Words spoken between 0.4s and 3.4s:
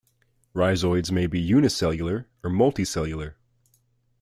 Rhizoids may be unicellular or multicellular.